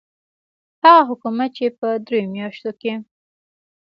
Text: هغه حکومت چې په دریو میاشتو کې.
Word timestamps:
هغه 0.83 1.01
حکومت 1.09 1.49
چې 1.57 1.65
په 1.79 1.87
دریو 2.05 2.31
میاشتو 2.35 2.71
کې. 2.81 2.93